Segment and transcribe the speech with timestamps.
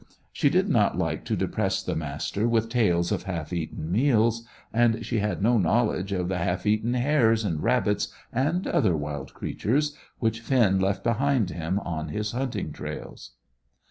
[0.33, 5.05] She did not like to depress the Master with tales of half eaten meals, and
[5.05, 9.95] she had no knowledge of the half eaten hares and rabbits and other wild creatures
[10.17, 13.33] which Finn left behind him on his hunting trails.